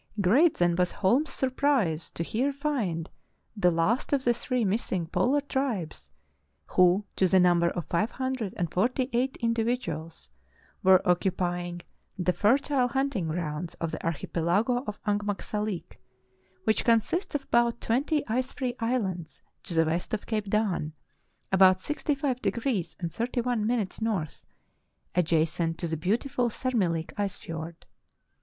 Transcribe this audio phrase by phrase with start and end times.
[0.19, 3.07] Great then was Holm's surprise to here find
[3.55, 6.09] the last of the three missing polar tribes,
[6.65, 10.27] who to the number of five hundred and forty eight individuals
[10.81, 11.83] were occupying
[12.17, 15.99] the fertile hunting grounds of the archi pelago of Angmagsalik,
[16.63, 20.93] which consists of about twenty ice free islands to the west of Cape Dan,
[21.51, 23.87] about 65° 31 N.,
[25.13, 27.85] adjacent to the beautiful Sermihk ice fiord.